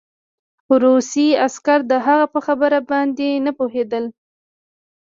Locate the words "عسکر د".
1.45-1.93